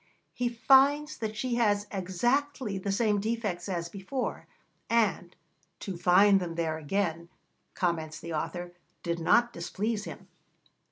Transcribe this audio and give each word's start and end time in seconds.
He 0.33 0.49
finds 0.49 1.15
that 1.19 1.37
she 1.37 1.53
has 1.57 1.85
exactly 1.91 2.79
the 2.79 2.91
same 2.91 3.19
defects 3.21 3.69
as 3.69 3.87
before, 3.87 4.47
and 4.89 5.35
'to 5.79 5.95
find 5.95 6.39
them 6.39 6.55
there 6.55 6.79
again,' 6.79 7.29
comments 7.75 8.19
the 8.19 8.33
author, 8.33 8.73
'did 9.03 9.19
not 9.19 9.53
displease 9.53 10.05
him. 10.05 10.27